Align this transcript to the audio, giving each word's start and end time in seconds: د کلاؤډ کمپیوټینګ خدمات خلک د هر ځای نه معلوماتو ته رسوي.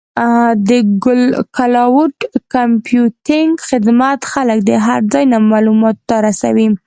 د 0.67 0.69
کلاؤډ 1.57 2.13
کمپیوټینګ 2.55 3.51
خدمات 3.69 4.19
خلک 4.31 4.59
د 4.69 4.71
هر 4.85 4.99
ځای 5.13 5.25
نه 5.33 5.37
معلوماتو 5.51 6.03
ته 6.09 6.15
رسوي. 6.27 6.67